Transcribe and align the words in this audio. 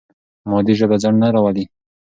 مادي 0.49 0.73
ژبه 0.79 0.95
ځنډ 1.03 1.17
نه 1.23 1.27
راولي. 1.33 1.65